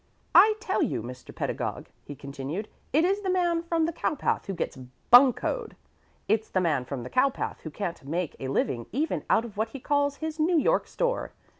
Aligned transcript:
"I 0.33 0.55
tell 0.59 0.81
you, 0.81 1.03
Mr. 1.03 1.31
Pedagog," 1.35 1.87
he 2.03 2.15
continued, 2.15 2.67
"it 2.91 3.05
is 3.05 3.21
the 3.21 3.29
man 3.29 3.61
from 3.61 3.85
the 3.85 3.93
cowpath 3.93 4.47
who 4.47 4.55
gets 4.55 4.75
buncoed. 5.11 5.75
It's 6.27 6.49
the 6.49 6.59
man 6.59 6.85
from 6.85 7.03
the 7.03 7.09
cowpath 7.11 7.61
who 7.61 7.69
can't 7.69 8.03
make 8.03 8.35
a 8.39 8.47
living 8.47 8.87
even 8.91 9.23
out 9.29 9.45
of 9.45 9.57
what 9.57 9.69
he 9.69 9.79
calls 9.79 10.15
his 10.15 10.39
'New 10.39 10.57
York 10.57 10.87
Store.' 10.87 11.33